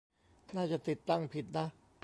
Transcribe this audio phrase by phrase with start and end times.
[0.55, 1.67] น่าจะติดตั้งผิดนะ